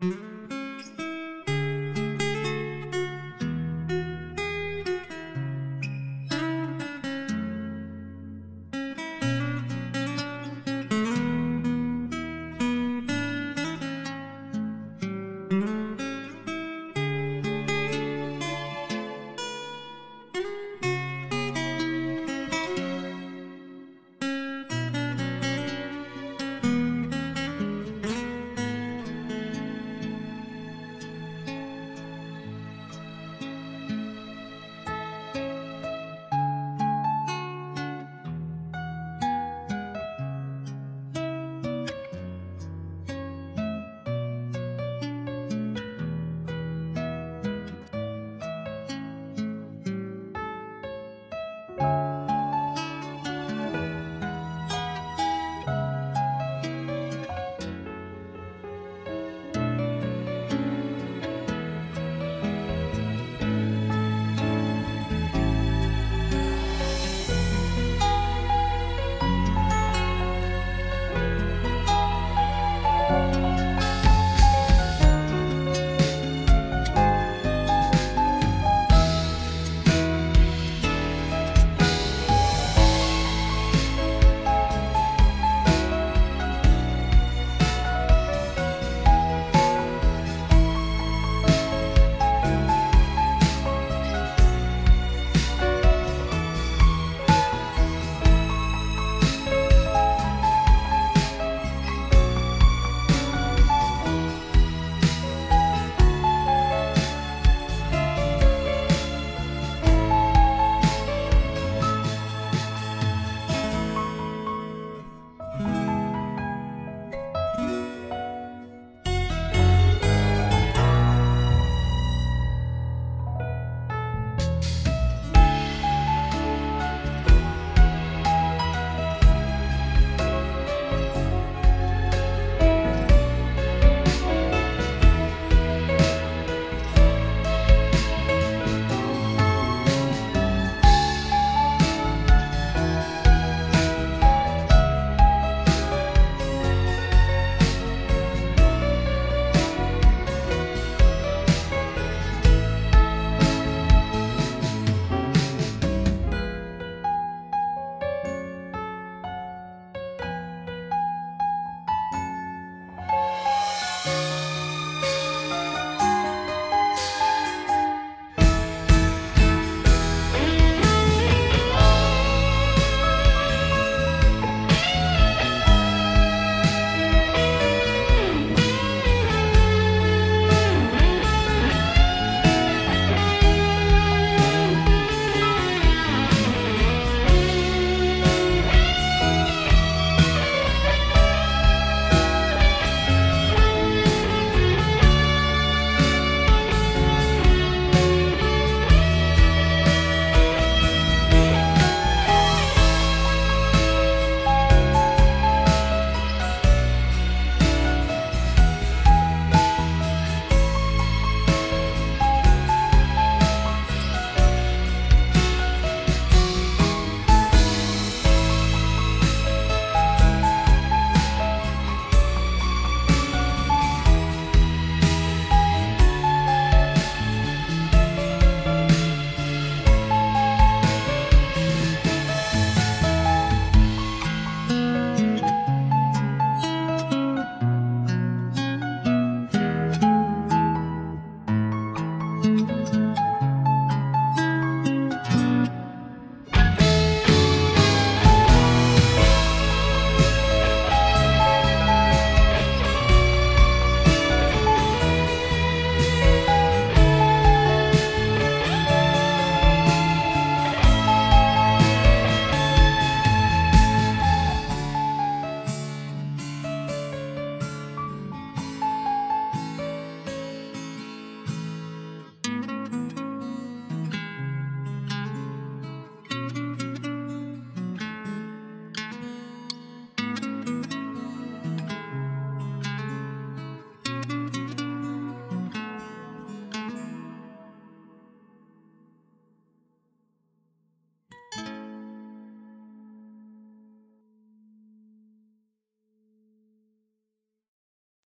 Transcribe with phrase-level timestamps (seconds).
[0.00, 0.35] you